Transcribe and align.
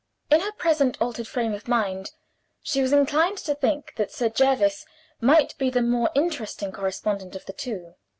In 0.31 0.39
her 0.41 0.51
present 0.53 0.99
altered 0.99 1.27
frame 1.27 1.53
of 1.53 1.67
mind, 1.67 2.09
she 2.63 2.81
was 2.81 2.91
inclined 2.91 3.37
to 3.37 3.53
think 3.53 3.93
that 3.97 4.11
Sir 4.11 4.29
Jervis 4.29 4.83
might 5.19 5.55
be 5.59 5.69
the 5.69 5.83
more 5.83 6.09
interesting 6.15 6.71
correspondent 6.71 7.35
of 7.35 7.45
the 7.45 7.53
two. 7.53 7.93